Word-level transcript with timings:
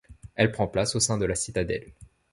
Elle 0.33 0.51
prend 0.51 0.65
place 0.67 0.95
au 0.95 0.99
sein 0.99 1.19
de 1.19 1.27
la 1.27 1.35
citadelle. 1.35 1.93